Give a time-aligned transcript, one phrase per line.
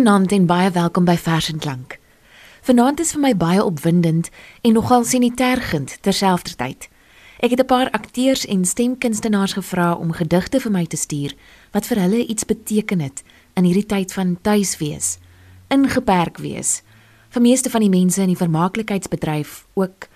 [0.00, 1.98] Goeienaand en baie welkom by Vers en Klank.
[2.64, 4.30] Vanaand is vir my baie opwindend
[4.64, 6.86] en nogal sinitergend terselfdertyd.
[7.44, 11.34] Ek het 'n paar akteurs en stemkunstenaars gevra om gedigte vir my te stuur
[11.72, 13.22] wat vir hulle iets beteken het
[13.54, 15.18] in hierdie tyd van tuiswees,
[15.68, 16.82] ingeperk wees.
[17.28, 20.08] Vir meeste van die mense in die vermaaklikheidsbedryf ook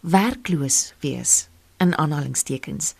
[0.00, 1.48] werkloos wees
[1.78, 2.94] in aanhalingstekens.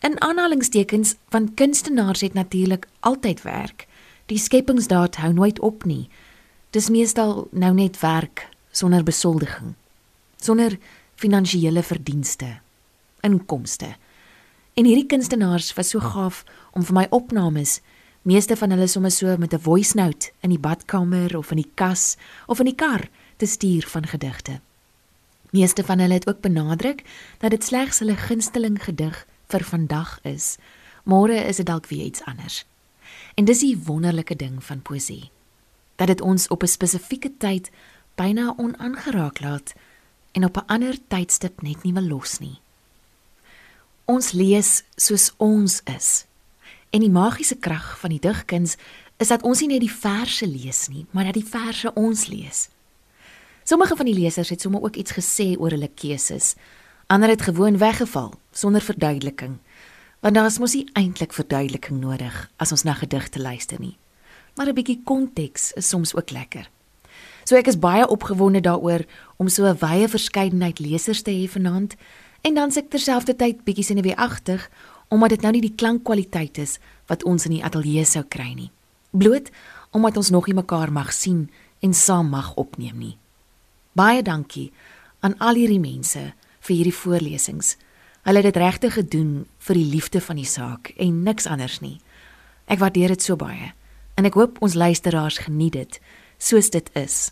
[0.00, 3.86] In aanhalingstekens van kunstenaars het natuurlik altyd werk.
[4.26, 6.08] Die skepingsdaad hou nooit op nie.
[6.74, 9.74] Dis meestal nou net werk sonder besoldiging,
[10.42, 10.74] sonder
[11.14, 12.58] finansiële verdienste,
[13.24, 13.94] inkomste.
[14.74, 16.42] En hierdie kunstenaars was so gaaf
[16.76, 17.78] om vir my opnames,
[18.26, 21.70] meeste van hulle sommer so met 'n voice note in die badkamer of in die
[21.74, 22.16] kas
[22.46, 24.60] of in die kar te stuur van gedigte.
[25.50, 27.04] Meeste van hulle het ook benadruk
[27.38, 30.56] dat dit slegs hulle gunsteling gedig vir vandag is.
[31.04, 32.66] Môre is dit dalk weer iets anders.
[33.36, 35.30] En dis die wonderlike ding van poesie.
[36.00, 37.70] Dat dit ons op 'n spesifieke tyd
[38.14, 39.74] byna onaangeraak laat
[40.32, 42.58] en op 'n ander tydstip net nie wil los nie.
[44.04, 46.26] Ons lees soos ons is.
[46.90, 48.76] En die magiese krag van die digkuns
[49.16, 52.68] is dat ons nie net die verse lees nie, maar dat die verse ons lees.
[53.64, 56.54] Sommige van die lesers het sommer ook iets gesê oor hulle keuses.
[57.06, 59.58] Ander het gewoon weggeval sonder verduideliking.
[60.20, 63.96] Want daar is mos nie eintlik verduideliking nodig as ons na gedigte luister nie.
[64.56, 66.70] Maar 'n bietjie konteks is soms ook lekker.
[67.44, 69.04] So ek is baie opgewonde daaroor
[69.36, 71.94] om so 'n wye verskeidenheid lesers te hê vanaand
[72.42, 74.70] en dan se ek terselfdertyd bietjie senuweeagtig
[75.08, 78.70] omdat dit nou nie die klankkwaliteit is wat ons in die ateljee sou kry nie.
[79.10, 79.50] Bloot
[79.90, 81.50] omdat ons nog nie mekaar mag sien
[81.80, 83.16] en saam mag opneem nie.
[83.92, 84.72] Baie dankie
[85.20, 87.76] aan al hierdie mense vir hierdie voorlesings.
[88.26, 92.00] Hulle het dit regtig gedoen vir die liefde van die saak en niks anders nie.
[92.66, 93.70] Ek waardeer dit so baie
[94.18, 95.98] en ek hoop ons luisteraars geniet dit
[96.42, 97.30] soos dit is.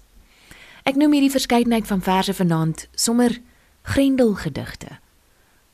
[0.87, 3.35] Ek noem hierdie verskeidenheid van verse vanaand sommer
[3.91, 5.01] grendelgedigte.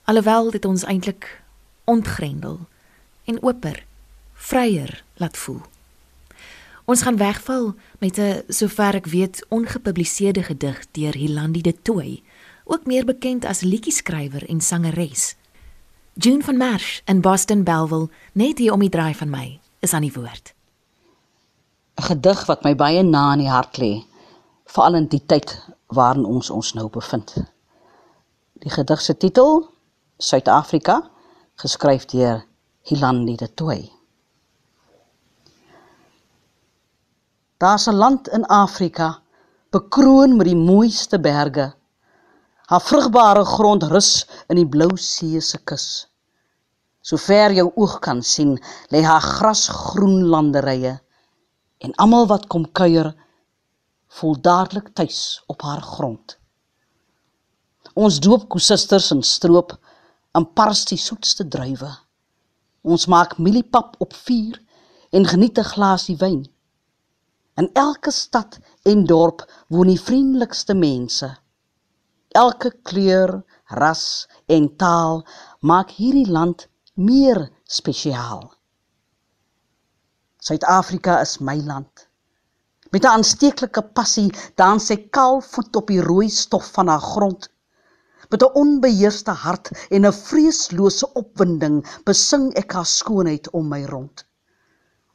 [0.09, 1.29] Alhoewel dit ons eintlik
[1.85, 2.63] ontgrendel
[3.29, 3.85] en oper,
[4.35, 5.61] vryer laat voel.
[6.89, 12.23] Ons gaan wegval met 'n sover ek weet ongepubliseerde gedig deur Hilandi de Tooi,
[12.71, 15.35] ook meer bekend as liedjie-skrywer en sangeres.
[16.15, 20.07] June van Marsh in Boston Belleville, net hier om die draai van my, is aan
[20.07, 20.55] die woord.
[21.99, 24.05] 'n Gedig wat my baie na in die hart lê,
[24.65, 27.35] veral in die tyd waarin ons ons nou bevind.
[28.63, 29.67] Die gedig se titel
[30.19, 31.11] Suid-Afrika,
[31.55, 32.45] geskryf deur
[32.83, 33.93] Hilandi de Tooi.
[37.59, 39.23] Daar's 'n land in Afrika,
[39.71, 41.80] bekroon met die mooiste berge.
[42.71, 45.87] Haar vrugbare grond rus in die blou see se kus.
[47.03, 48.53] Sover jou oog kan sien,
[48.95, 50.93] lê haar grasgroen landerye
[51.83, 53.11] en almal wat kom kuier,
[54.15, 56.37] voel dadelik tuis op haar grond.
[57.99, 59.75] Ons doop kususters in stroop
[60.39, 61.91] en pars die soetste druiwe.
[62.87, 64.63] Ons maak mieliepap op vuur
[65.11, 66.47] en geniet 'n glasie wyn.
[67.59, 71.40] In elke stad en dorp woon die vriendelikste mense.
[72.39, 73.43] Elke kleur,
[73.81, 75.25] ras en taal
[75.61, 78.45] maak hierdie land meer spesiaal.
[80.41, 82.09] Suid-Afrika is my land.
[82.91, 87.51] Met 'n aansteeklike passie dans sy kaal voet op die rooi stof van haar grond.
[88.31, 94.25] Met 'n onbeheerste hart en 'n vreeslose opwinding besing ek haar skoonheid om my rond.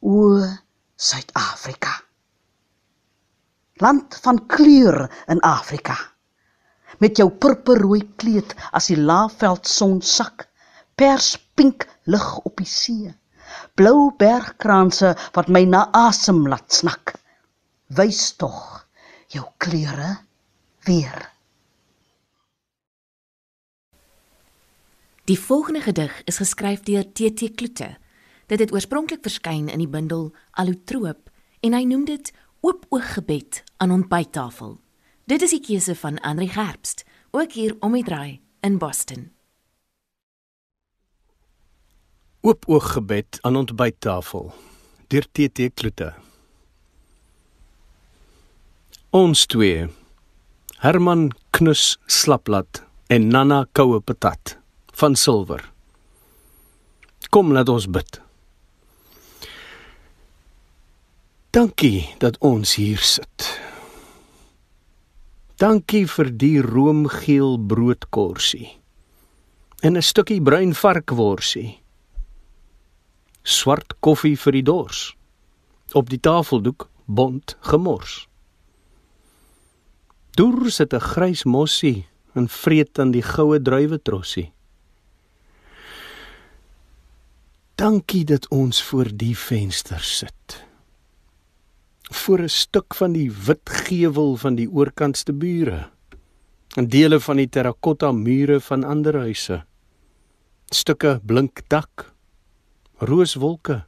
[0.00, 0.40] O,
[0.96, 2.06] Suid-Afrika
[3.76, 6.15] land van kleur in Afrika.
[6.98, 10.48] Met jou purperrooi kleed as die laafveld son sak,
[10.96, 13.12] perspink lig op die see.
[13.76, 17.14] Blou bergkranse wat my na asem laat snak.
[17.92, 18.86] Wys tog
[19.30, 20.16] jou kleure
[20.86, 21.36] weer.
[25.26, 27.96] Die volgende gedig is geskryf deur TT Kloete.
[28.46, 31.30] Dit het oorspronklik verskyn in die bundel Allotroop
[31.66, 32.30] en hy noem dit
[32.62, 34.76] oop oog gebed aan ontbyttafel.
[35.26, 37.02] Dit is die keuse van Andri Gerbst,
[37.34, 39.24] ook hier om die draai in Boston.
[42.46, 44.52] Oop oog gebed aan ontbyttafel
[45.10, 46.12] deur TT Kloete.
[49.10, 49.88] Ons twee
[50.78, 54.54] Herman Knus Slaplat en Nana Koue Patat
[54.94, 55.72] van Silwer.
[57.34, 58.22] Kom laat ons bid.
[61.50, 63.65] Dankie dat ons hier sit.
[65.56, 68.74] Dankie vir die roomgeel broodkorsie
[69.80, 71.80] en 'n stukkie bruin varkworsie.
[73.42, 75.16] Swart koffie vir die dors.
[75.92, 78.28] Op die tafeldoek bont gemors.
[80.36, 84.52] Deur sit 'n grys mossie en vreet aan die goue druiwe trossie.
[87.74, 90.66] Dankie dat ons voor die venster sit.
[92.10, 95.90] Voor 'n stuk van die wit gevel van die oorkantste bure.
[96.76, 99.64] En dele van die terrakotta mure van ander huise.
[100.70, 102.14] Stukke blink dak.
[102.98, 103.84] Rooswolke.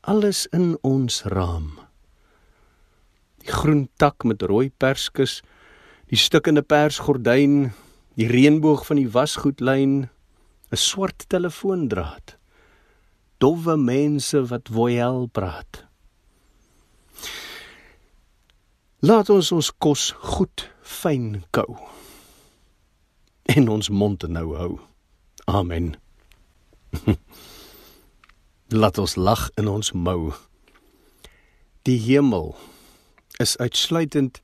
[0.00, 1.78] Alles in ons raam.
[3.36, 5.42] Die groen tak met rooi perskes,
[6.06, 7.72] die stukkende persgordyn,
[8.14, 10.08] die reënboog van die wasgoedlyn,
[10.70, 12.38] 'n swart telefoondraad
[13.38, 15.87] dowwe mense wat voyel praat.
[19.00, 21.76] Laat ons ons kos goed fyn kou.
[23.54, 24.72] En ons mond nou hou.
[25.46, 25.94] Amen.
[28.80, 30.32] Laat ons lag in ons mou.
[31.86, 32.56] Die hemel
[33.38, 34.42] is uitsluitend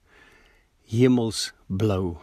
[0.87, 2.15] hemelsblou.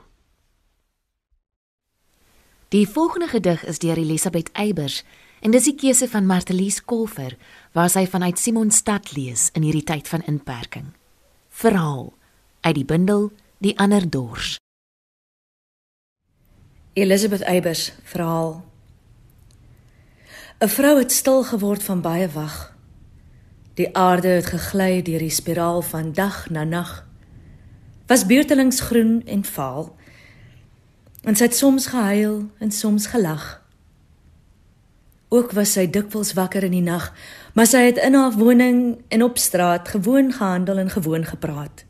[2.72, 5.04] Die volgende gedig is deur Elisabeth Eybers
[5.42, 7.34] En dis die keuse van Martelies Kolfer
[7.74, 10.92] waar sy vanuit Simonstad lees in hierdie tyd van inperking.
[11.50, 12.12] Verhaal
[12.62, 13.32] uit die bundel
[13.62, 14.56] Die ander dors.
[16.94, 18.66] Elizabeth Eybers verhaal.
[20.60, 22.76] 'n Vrou het stil geword van baie wag.
[23.74, 27.06] Die aarde het gegly deur die spiraal van dag na nag.
[28.08, 29.96] Was beurtelings groen en vaal.
[31.24, 33.62] En sy het soms gehuil en soms gelag.
[35.30, 37.14] Ook was sy dikwels wakker in die nag,
[37.54, 41.86] maar sy het in haar woning en op straat gewoon gehandel en gewoon gepraat.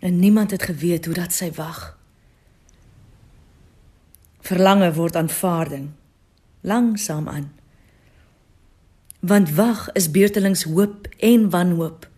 [0.00, 1.98] En niemand het geweet hoe dat sy wag.
[4.40, 5.90] Verlange word aanvaarding
[6.60, 7.52] langsaam aan.
[9.20, 12.08] Want wag is beurtelings hoop en wanhoop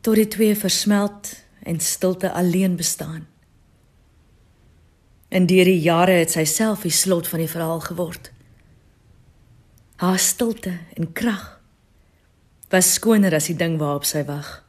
[0.00, 3.26] tot die twee versmelt en stilte alleen bestaan.
[5.28, 8.30] En deur die jare het sy self die slot van die verhaal geword.
[9.96, 11.54] Haar stilte en krag
[12.68, 14.65] was skoner as die ding waarop sy wag.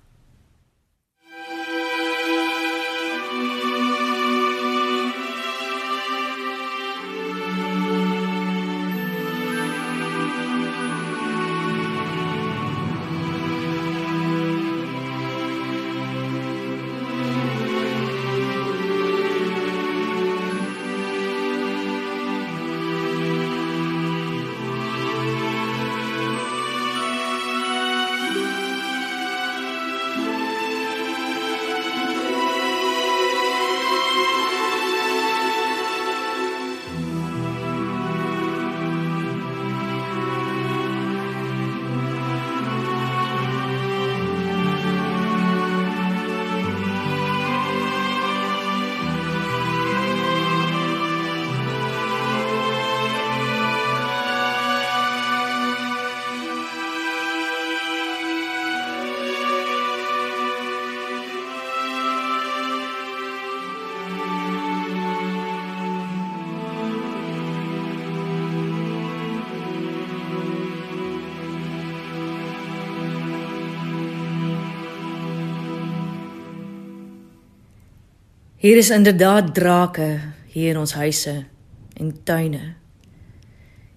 [78.57, 81.45] Hier is inderdaad drake hier in ons huise
[81.93, 82.73] en tuine.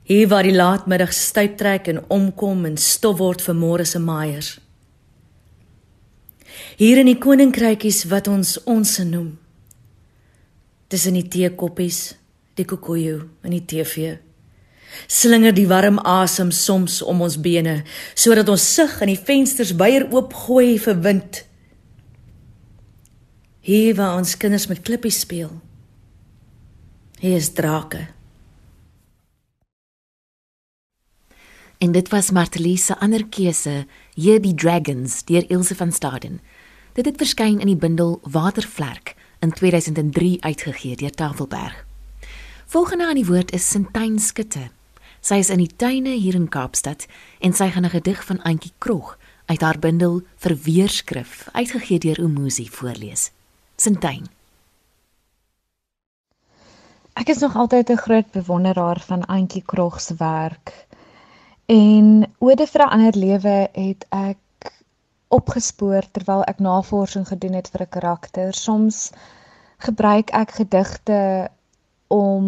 [0.05, 4.59] Hier waar die laatmiddag styp trek en omkom en stof word vir môre se maaiers.
[6.77, 9.33] Hier in die koninkrykies wat ons ons noem.
[10.93, 12.19] Tussen die teekoppies,
[12.61, 14.19] die kokojo en die TV.
[15.09, 17.81] Slinger die warm asem soms om ons bene
[18.13, 21.47] sodat ons sug in die vensters byer oop gooi vir wind.
[23.61, 25.51] Hier waar ons kinders met klippies speel.
[27.21, 28.07] Hier is drake.
[31.79, 36.41] En dit was Martelies se ander keuse, Here be Dragons deur Ilse van Staden.
[36.93, 41.85] Dit het verskyn in die bundel Watervlerk in 2003 uitgegee deur Tafelberg.
[42.67, 44.71] Volgende aan die woord is Sintyn Skutte.
[45.21, 47.05] Sy is in die tuine hier in Kaapstad
[47.41, 52.69] en sy gaan 'n gedig van Antjie Krog uit haar bundel Verweerskrif uitgegee deur Umusi
[52.69, 53.31] voorlees.
[53.81, 54.27] Sintyn.
[57.17, 60.87] Ek is nog altyd 'n groot bewonderaar van Antjie Krog se werk.
[61.67, 64.73] En Ode vir 'n ander lewe het ek
[65.29, 68.55] opgespoor terwyl ek navorsing gedoen het vir 'n karakter.
[68.55, 69.11] Soms
[69.79, 71.49] gebruik ek gedigte
[72.09, 72.45] om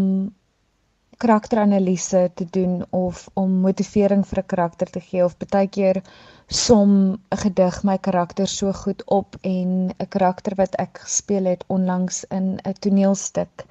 [1.23, 6.03] karakteranalise te doen of om motivering vir 'n karakter te gee of baie keer
[6.49, 11.65] som 'n gedig my karakter so goed op en 'n karakter wat ek gespeel het
[11.67, 13.65] onlangs in 'n toneelstuk.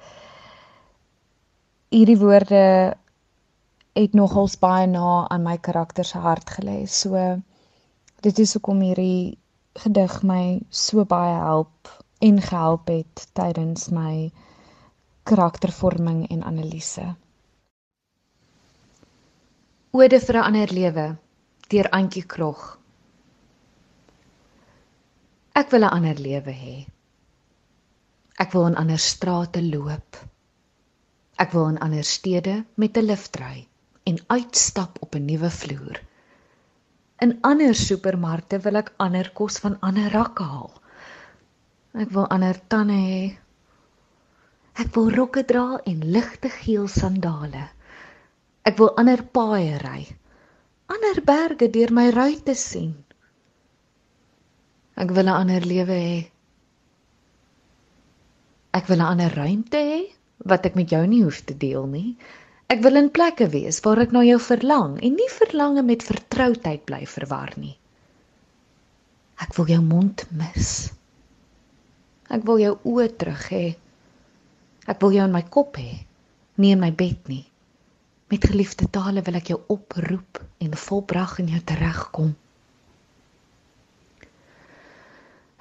[1.90, 2.96] Hierdie woorde
[3.92, 6.86] het nogals baie na aan my karakter se hart gelê.
[6.86, 7.40] So
[8.20, 9.38] dit is hoekom hierdie
[9.74, 14.30] gedig my so baie help en gehelp het tydens my
[15.22, 17.14] karaktervorming en analise.
[19.92, 21.02] Ode vir 'n ander lewe
[21.72, 22.60] deur Antjie Krog.
[25.60, 26.76] Ek wil 'n ander lewe hê.
[28.44, 30.16] Ek wil in ander strate loop.
[31.36, 33.66] Ek wil in ander stede met 'n lift ry
[34.08, 36.00] en uitstap op 'n nuwe vloer.
[37.20, 40.72] In ander supermarkte wil ek ander kos van ander rakke haal.
[41.94, 43.36] Ek wil ander tande hê.
[44.72, 47.68] Ek wil rokke dra en ligte geel sandale.
[48.68, 50.02] Ek wil ander paaie ry.
[50.92, 52.94] Ander berge deur my ruitte sien.
[54.94, 56.20] Ek wil 'n ander lewe hê.
[58.72, 60.00] Ek wil 'n ander ruimte hê
[60.46, 62.16] wat ek met jou nie hoef te deel nie.
[62.68, 66.84] Ek wil in plekke wees waar ek na jou verlang en nie verlange met vertroudheid
[66.84, 67.76] bly verwar nie.
[69.42, 70.92] Ek wil jou mond mis.
[72.30, 73.76] Ek wil jou oë terug hê.
[74.86, 76.06] Ek wil jou in my kop hê,
[76.56, 77.51] nie in my bed nie.
[78.32, 82.30] Met geliefde tale wil ek jou oproep en volbrag in jou teregkom.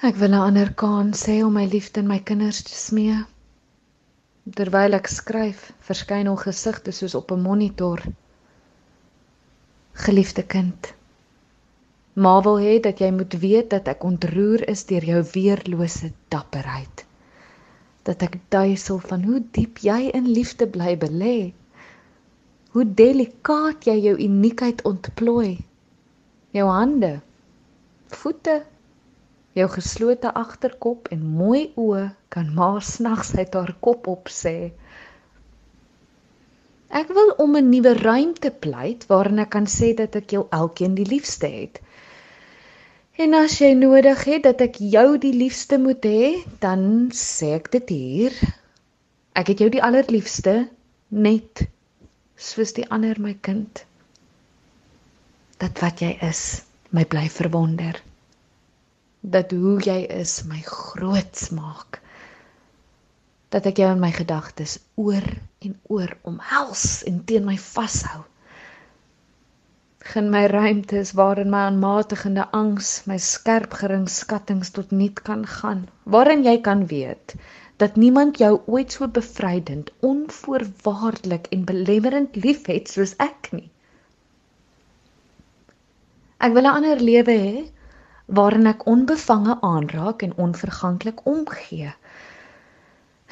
[0.10, 3.18] Ek wil 'n ander kans hê om my liefde in my kinders te smee.
[4.56, 8.02] Terwyl ek skryf, verskyn al gesigte soos op 'n monitor.
[10.08, 10.94] Geliefde kind,
[12.14, 17.06] Ma wil hê dat jy moet weet dat ek ontroer is deur jou weerlose dapperheid.
[18.04, 21.54] Dat ek duisel van hoe diep jy in liefde bly belê.
[22.72, 25.58] Hoe delikaat jy jou uniekheid ontplooi.
[26.56, 27.18] Jou hande,
[28.16, 28.62] voete,
[29.60, 34.72] jou geslote agterkop en mooi oë kan ma snags uit haar kop op sê.
[37.02, 40.96] Ek wil om 'n nuwe ruimte pleit waarin ek kan sê dat ek jou elkeen
[40.96, 41.82] die liefste het.
[43.20, 47.72] En as jy nodig het dat ek jou die liefste moet hê, dan sê ek
[47.72, 48.32] dit hier.
[49.36, 50.70] Ek het jou die allerliefste,
[51.10, 51.68] net
[52.42, 53.84] soos die ander my kind.
[55.62, 58.00] Dat wat jy is, my bly verwonder.
[59.22, 62.02] Dat hoe jy is my groot maak.
[63.54, 65.28] Dat ek jou in my gedagtes oor
[65.62, 68.24] en oor omhels en teen my vashou
[70.10, 76.42] Geen my ruimtes waarin my aanmatigende angs my skerp geringskattings tot niet kan gaan, waarin
[76.44, 77.36] jy kan weet
[77.82, 83.70] dat niemand jou ooit so bevrydend, onvoorwaardelik en belemmerend liefhet soos ek nie.
[86.42, 87.58] Ek wil 'n ander lewe hê
[88.38, 91.94] waarin ek onbevange aanraak en onverganklik omgee.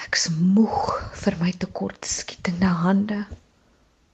[0.06, 0.82] Ek's moeg
[1.22, 3.20] vir my tekortskietende hande.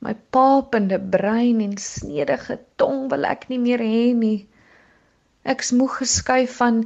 [0.05, 4.47] My papende brein en snedige tong wil ek nie meer hê nie.
[5.43, 6.83] Ek's moeg geskuif van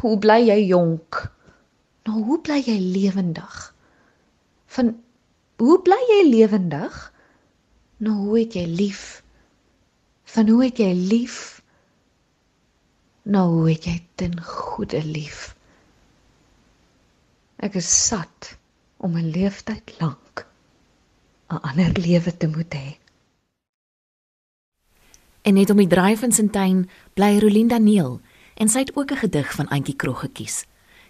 [0.00, 1.37] hoe bly jy jonk?
[2.08, 3.56] Nou hoe bly jy lewendig?
[4.72, 4.94] Van
[5.60, 6.94] hoe bly jy lewendig?
[8.00, 9.02] Nou hoe het jy lief?
[10.32, 11.36] Van hoe het jy lief?
[13.28, 15.50] Nou hoe het jy ten goeie lief?
[17.60, 18.54] Ek is sat
[18.96, 20.46] om 'n leeftyd lank
[21.50, 22.96] 'n ander lewe te moet hê.
[25.42, 28.20] En net om die draai van sy tuin bly Rolinda Neel
[28.54, 30.64] en sy het ook 'n gedig van Antjie Krog gekies.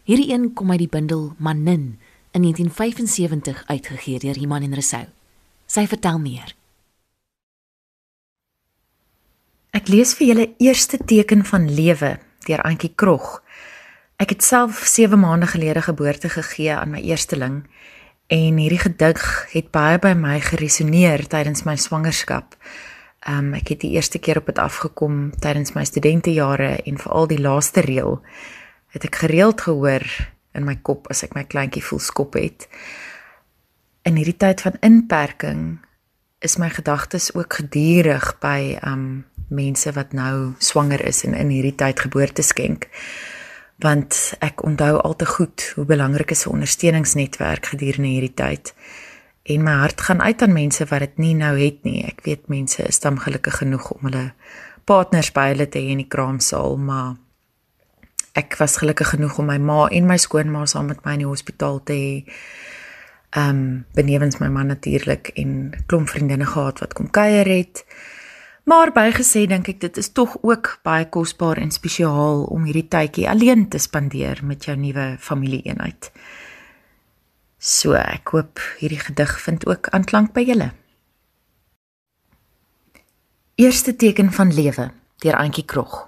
[0.09, 1.99] Hierdie een kom uit die bundel Manin
[2.33, 5.05] in 1975 uitgegee deur Iman en Resou.
[5.69, 6.55] Sy vertel meer.
[9.77, 12.15] Ek lees vir julle eerste teken van lewe
[12.49, 13.43] deur Antjie Krog.
[14.17, 17.67] Ek het self 7 maande gelede geboorte gegee aan my eersteling
[18.29, 19.23] En hierdie gedig
[19.55, 22.59] het baie by my geresoneer tydens my swangerskap.
[23.25, 27.41] Um ek het die eerste keer op dit afgekom tydens my studentejare en veral die
[27.41, 28.19] laaste reël
[28.95, 30.04] het ek gereeld gehoor
[30.57, 32.68] in my kop as ek my kleintjie voel skop het.
[34.09, 35.78] In hierdie tyd van inperking
[36.40, 41.76] is my gedagtes ook gedurig by um mense wat nou swanger is en in hierdie
[41.76, 42.88] tyd geboorte skenk
[43.78, 48.75] want ek onthou al te goed hoe belangrik is 'n ondersteuningsnetwerk gedurende hierdie tyd.
[49.42, 52.04] En my hart gaan uit aan mense wat dit nie nou het nie.
[52.04, 54.33] Ek weet mense is dan gelukkig genoeg om hulle
[54.85, 57.16] partners by hulle te hê in die kraamsaal, maar
[58.38, 61.30] ek was gelukkig genoeg om my ma en my skoonma saam met my in die
[61.30, 62.12] hospitaal te hê.
[63.37, 63.64] Ehm um,
[63.95, 67.85] benewens my man natuurlik en klomp vriendinne gehad wat kom kuier het.
[68.68, 73.28] Maar bygesê dink ek dit is tog ook baie kosbaar en spesiaal om hierdie tydjie
[73.28, 76.11] alleen te spandeer met jou nuwe familieeenheid.
[77.59, 80.71] So ek hoop hierdie gedig vind ook aanklank by julle.
[83.59, 84.90] Eerste teken van lewe
[85.25, 86.08] deur Antjie Krog.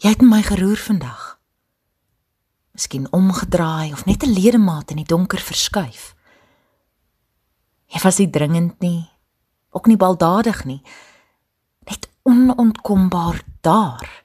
[0.00, 1.24] Jy het my geroer vandag.
[2.72, 6.14] Miskien omgedraai of net 'n ledemaat in die donker verskuif.
[7.86, 9.10] Jy was nie dringend nie,
[9.70, 10.82] ook nie baldadig nie,
[11.84, 14.24] net onontkombaar daar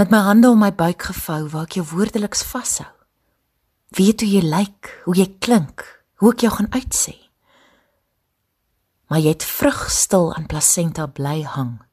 [0.00, 2.88] met my hande om my buik gevou waar ek jou woordeliks vashou.
[3.92, 5.84] Weet hoe jy lyk, hoe jy klink,
[6.22, 7.16] hoe ek jou gaan uitsê.
[9.12, 11.89] Maar jy het vrug stil aan plasenta bly hang.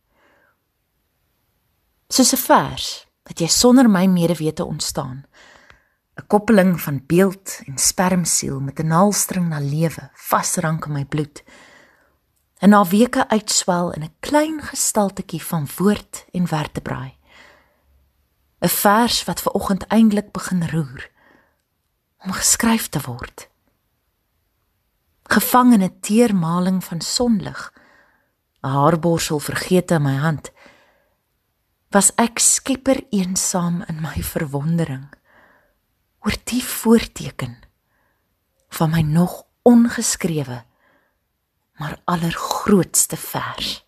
[2.08, 2.86] Soos 'n vers
[3.28, 5.26] wat jy sonder my medewete ontstaan.
[6.16, 11.44] 'n Koppeling van beeld en spermsiel met 'n naalstring na lewe vasrank in my bloed.
[12.58, 17.18] En na weke uitswel in 'n klein gestaltetjie van woord en vertebraai.
[18.62, 21.10] 'n vers wat ver oggend eintlik begin roer
[22.24, 23.50] om geskryf te word.
[25.24, 27.74] Gevangene teermaling van sonlig,
[28.64, 30.52] 'n haarborsel vergeet in my hand.
[31.96, 35.08] Was ek skepper eensaam in my verwondering
[36.26, 37.56] oor die voorteken
[38.76, 40.64] van my nog ongeskrewe
[41.78, 43.86] maar allergrootste vers.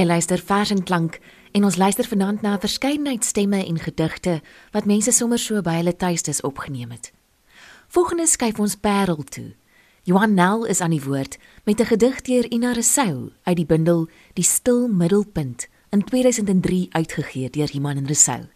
[0.00, 1.18] Jy luister vers en klank
[1.52, 4.38] en ons luister vanaand na verskeidenheid stemme en gedigte
[4.72, 7.10] wat mense sommer so by hulle tuistes opgeneem het.
[7.92, 9.50] Volgende skuif ons Parel toe.
[10.08, 11.36] Johan Nel is aan die woord
[11.68, 17.50] met 'n gedig deur Ina Resou uit die bundel Die stil middelpunt in 2003 uitgegee
[17.50, 18.48] deur Iman en Resou.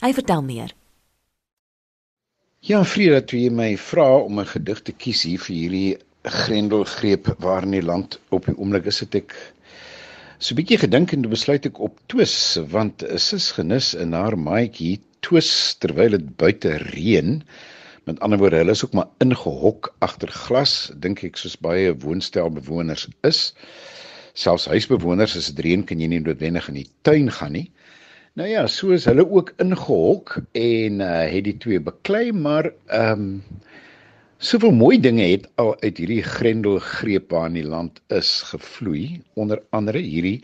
[0.00, 0.74] Hy vertel meer.
[2.58, 7.34] Ja, vriende, dat jy my vra om 'n gedig te kies hier vir hierdie grendelgreep
[7.38, 9.54] waar in die land op die oomblik is dit ek
[10.40, 12.34] So bietjie gedink en besluit ek op twis
[12.72, 15.50] want sis genis in haar maatjie twis
[15.84, 17.34] terwyl dit buite reën.
[18.08, 23.04] Met ander woorde, hulle is ook maar ingehok agter glas, dink ek soos baie woonstelbewoners
[23.28, 23.42] is.
[24.32, 27.66] Selfs huisbewoners as dit reën kan jy nie noodwendig in die tuin gaan nie.
[28.40, 33.28] Nou ja, so is hulle ook ingehok en uh, het die twee beklei, maar ehm
[33.28, 33.68] um,
[34.40, 40.00] Soveel mooi dinge het al uit hierdie grendelgreep aan die land is gevloei, onder andere
[40.00, 40.38] hierdie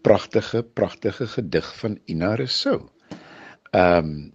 [0.00, 2.78] pragtige pragtige gedig van Ina Rousseau.
[3.76, 4.32] Um,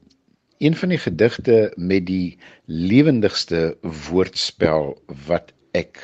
[0.61, 2.37] een van die gedigte met die
[2.69, 4.93] lewendigste woordspel
[5.25, 5.97] wat ek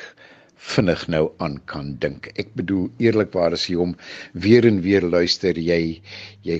[0.74, 2.26] vinnig nou aan kan dink.
[2.34, 3.94] Ek bedoel eerlikwaar as jy hom
[4.34, 6.00] weer en weer luister, jy
[6.42, 6.58] jy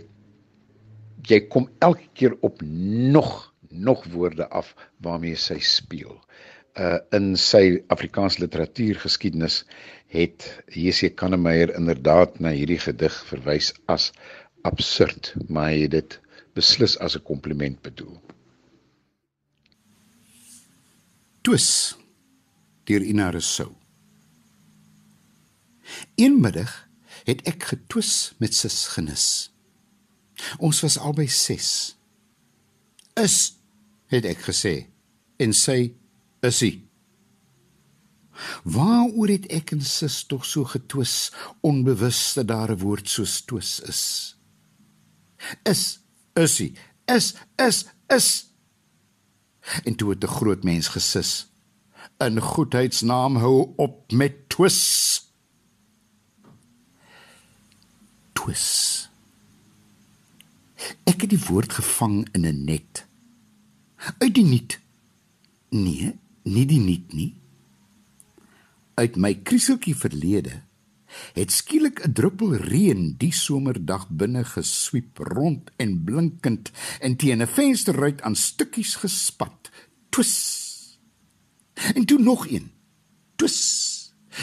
[1.27, 6.20] jy kom elke keer op nog nog woorde af waarmee sy speel.
[6.74, 9.62] uh in sy Afrikaanse literatuurgeskiedenis
[10.10, 11.14] het J.C.
[11.14, 14.10] Kannemeyer inderdaad na hierdie gedig verwys as
[14.66, 16.18] absurd, maar hy het dit
[16.54, 18.18] beslis as 'n kompliment bedoel.
[21.42, 21.96] Twis
[22.84, 23.74] deur Ina Rousseau.
[26.14, 26.88] Eenmiddag
[27.24, 29.52] het ek getwis met sis genis.
[30.58, 31.96] Ons was albei 6.
[33.14, 33.56] Is
[34.07, 34.87] het ek gesê
[35.38, 35.95] en sy
[36.45, 36.73] is hy.
[38.64, 43.81] Waaroor het ek en sis tog so getwis onbewus dat daar 'n woord soos twis
[43.81, 44.37] is?
[45.64, 46.01] Is
[46.35, 46.75] is hy
[47.07, 48.29] is is is
[49.85, 51.47] en toe het 'n groot mens gesis
[52.19, 54.81] in goedheidsnaam hou op met twis
[58.33, 59.09] twis
[61.05, 63.07] ek het die woord gevang in 'n net
[64.19, 64.81] uit die niet.
[65.69, 66.14] Nee
[66.45, 67.33] nie die niet nie.
[68.95, 70.61] Uit my krieseltjie verlede
[71.33, 77.47] het skielik 'n druppel reën die somerdag binne geswiep rond en blinkend en teen 'n
[77.47, 79.71] vensterruit aan stukkies gespat.
[80.09, 80.35] Twis!
[81.95, 82.71] En toe nog een.
[83.37, 83.93] Twis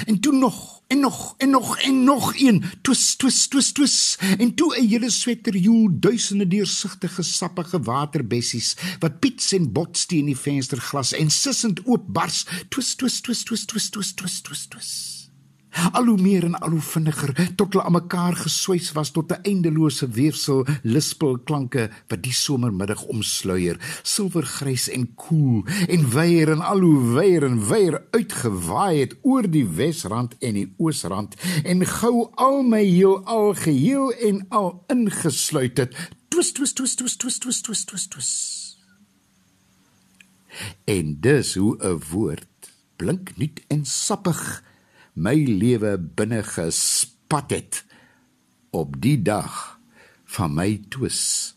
[0.05, 2.63] en toe nog en nog en nog en nog een.
[2.81, 4.17] Twis twis twis twis.
[4.37, 10.37] En toe 'n hele sweterjoel duisende deursigtige sappige waterbessies wat piets en bots teen die
[10.37, 12.45] vensterglas en sissend oopbars.
[12.69, 15.20] Twis twis twis twis twis twis twis twis twis
[15.91, 19.41] al hoe meer en al hoe vinniger tot hulle aan mekaar geswys was tot 'n
[19.43, 27.13] eindelose weefsel lispelklanke wat die somermiddag omsluier silwergrys en koel en weier en al hoe
[27.13, 32.83] weier en weier uitgewaai het oor die wesrand en die oosrand en gou al my
[32.83, 35.95] heel al geheel en al ingesluit het.
[36.27, 38.31] Twis twis twis twis twis twis twis twis twis.
[40.85, 44.63] En dis hoe 'n woord blink nuut en sappig
[45.13, 47.83] my lewe binne gespat het
[48.71, 49.79] op die dag
[50.31, 51.55] van my twis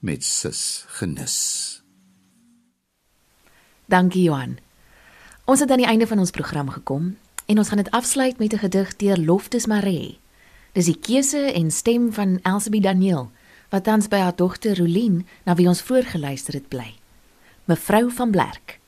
[0.00, 1.36] met sis genis.
[3.84, 4.56] Dankie Johan.
[5.44, 8.52] Ons het aan die einde van ons program gekom en ons gaan dit afsluit met
[8.52, 10.18] 'n gedig deur Loftus Maree.
[10.72, 13.30] Dis die keuse en stem van Elsabie Daniel
[13.68, 16.94] wat tans by haar dogter Rolien na wie ons voorgeluister het bly.
[17.64, 18.80] Mevrou van Blerk.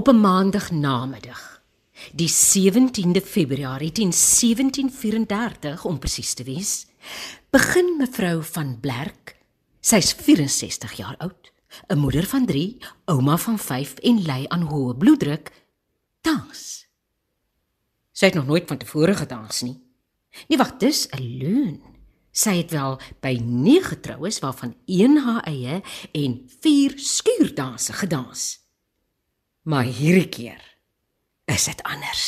[0.00, 1.62] Op 'n maandag namiddag,
[2.12, 6.86] die 17de Februarie 1734 om presies te wees,
[7.50, 9.36] begin mevrou van Blerk,
[9.80, 11.52] sy's 64 jaar oud,
[11.86, 15.52] 'n moeder van 3, ouma van 5 en ly aan hoë bloeddruk,
[16.20, 16.86] dans.
[18.12, 19.82] Sy het nog nooit van tevore gedans nie.
[20.48, 21.80] Nie wag, dis 'n leuen.
[22.30, 25.82] Sy het wel by 9 troues waarvan een haar eie
[26.12, 28.60] en 4 skuurdanse gedans.
[29.70, 30.62] Maar hierdie keer
[31.46, 32.26] is dit anders.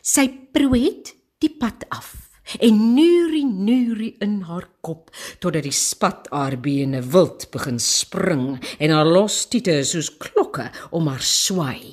[0.00, 2.14] Sy proet die pad af
[2.56, 5.10] en nuuri nuuri in haar kop
[5.42, 8.46] totdat die spat haar bene wild begin spring
[8.80, 11.92] en haar los tiete soos klokke om haar swai.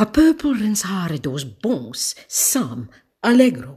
[0.00, 2.88] Haar purpelrins hare dos bons saam
[3.20, 3.76] allegro.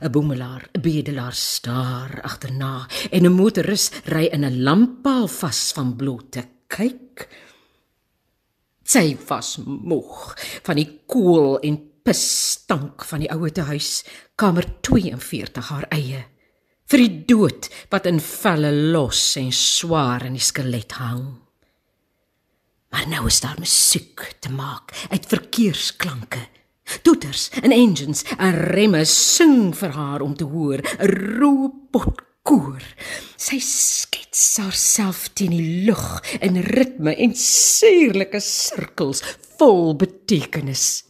[0.00, 5.96] 'n Boemelaar, 'n bedelaar staar agterna en 'n motoris ry in 'n lamppaal vas van
[5.96, 7.28] blote kyk.
[8.88, 10.32] Sy was moeg
[10.64, 11.76] van die kool en
[12.08, 14.00] pisstank van die ouete huis,
[14.40, 16.22] kamer 42 haar eie.
[16.88, 21.26] Vir die dood wat in velle los en swaar in die skelet hang.
[22.88, 26.46] Maar nou is daar musiek te maak uit verkeersklanke.
[27.04, 32.80] Toeters en engines en remme sing vir haar om te hoor, 'n robot koor.
[33.36, 36.04] Sy skets haarself teen die lug
[36.40, 39.20] in ritme en suurlike sirkels
[39.58, 41.04] vol betekenis.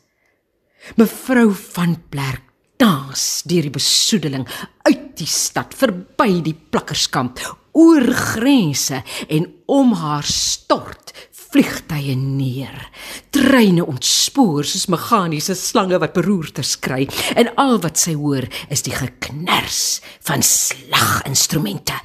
[0.99, 2.45] Mevrou van Blerk
[2.79, 4.45] dans deur die besoedeling
[4.87, 7.41] uit die stad verby die plakkerskamp
[7.79, 11.11] oor grense en om haar stort
[11.53, 12.89] vliegtye neer.
[13.35, 17.07] Treine ontspoor soos meganiese slange wat beroertes kry
[17.37, 21.97] en al wat sy hoor is die geknars van slaginstrumente.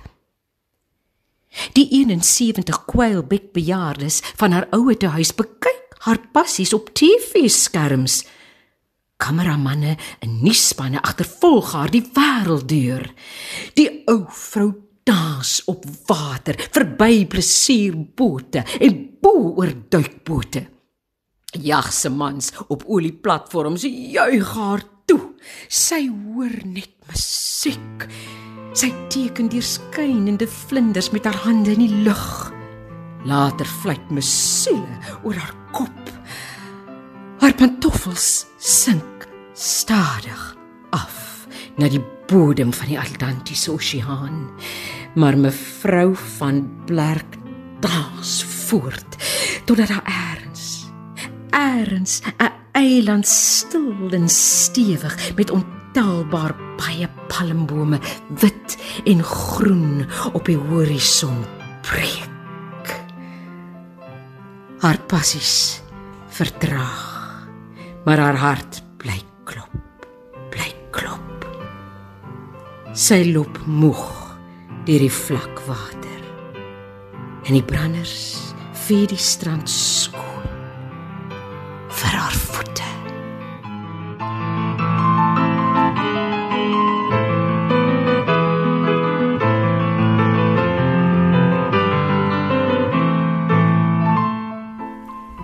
[1.78, 8.24] Die 71 kwylbek bejaardes van haar ouete huis bekyk haar passies op TV-skerms.
[9.22, 13.06] Kameramanne en nuusspanne agtervolg haar die wêreld deur.
[13.78, 14.74] Die ou vrou
[15.04, 20.66] dans op water verby plesierbote en bo oor duikbote.
[21.54, 25.22] Jagse mans op olieplatforms juig haar toe.
[25.68, 28.08] Sy hoor net musiek.
[28.74, 32.26] Sy teken deur skynende vlinders met haar hande in die lug.
[33.30, 36.10] Later fluit my siele oor haar kop.
[37.44, 40.42] Haar pantoffels sink stadig
[40.96, 41.46] af
[41.78, 42.02] na die
[42.34, 44.50] bodem van die Atlantiese Oseaan.
[45.16, 47.38] Maar mevrou van Blerk
[47.80, 49.18] daas voort
[49.66, 50.34] totdat daar eers
[51.54, 58.00] eers 'n eiland stil en stewig met ontelbaar baie palmbome
[58.40, 61.46] wit en groen op die horison
[61.82, 63.04] breek.
[64.80, 65.82] Haar passies
[66.28, 67.48] vertraag,
[68.06, 69.72] maar haar hart bly klop,
[72.94, 74.02] Sy loop moeg
[74.86, 76.20] deur die vlak water.
[77.42, 78.54] En die branders
[78.86, 80.46] vee die strand skoon
[81.90, 82.86] vir haar voete.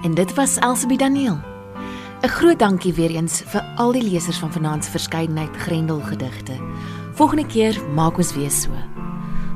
[0.05, 1.41] En dit was Elsabie Daniel.
[2.21, 6.53] 'n Groot dankie weer eens vir al die lesers van vanaand se verskeidenheid Grendel gedigte.
[7.19, 8.71] Volgende keer maak ons weer so.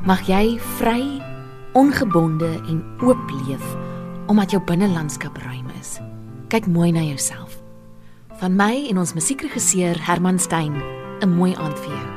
[0.04, 1.00] Mag jy vry,
[1.72, 3.64] ongebonde en oop leef
[4.28, 5.96] omdat jou binnelandskap ruim is.
[6.52, 7.56] Kyk mooi na jouself.
[8.40, 10.76] Van my en ons musiekregisseur Herman Stein,
[11.20, 12.13] 'n mooi aand vir jou.